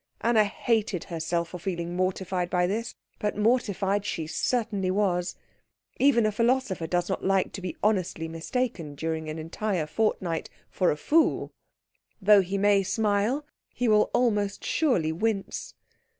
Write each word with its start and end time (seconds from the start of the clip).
Anna 0.21 0.45
hated 0.45 1.03
herself 1.03 1.49
for 1.49 1.59
feeling 1.59 1.95
mortified 1.95 2.49
by 2.49 2.65
this; 2.65 2.95
but 3.19 3.37
mortified 3.37 4.03
she 4.03 4.25
certainly 4.25 4.89
was. 4.89 5.35
Even 5.99 6.25
a 6.25 6.31
philosopher 6.31 6.87
does 6.87 7.07
not 7.07 7.23
like 7.23 7.51
to 7.51 7.61
be 7.61 7.77
honestly 7.83 8.27
mistaken 8.27 8.95
during 8.95 9.29
an 9.29 9.37
entire 9.37 9.85
fortnight 9.85 10.49
for 10.71 10.89
a 10.89 10.97
fool. 10.97 11.51
Though 12.19 12.41
he 12.41 12.57
may 12.57 12.81
smile, 12.81 13.45
he 13.75 13.87
will 13.87 14.09
almost 14.15 14.65
surely 14.65 15.11
wince. 15.11 15.75